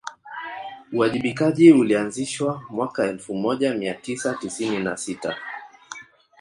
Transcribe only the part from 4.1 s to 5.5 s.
tisini na sita